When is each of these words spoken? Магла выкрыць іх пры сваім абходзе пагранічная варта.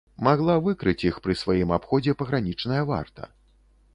Магла 0.27 0.53
выкрыць 0.67 1.03
іх 1.09 1.19
пры 1.27 1.35
сваім 1.41 1.75
абходзе 1.77 2.17
пагранічная 2.21 2.83
варта. 2.95 3.31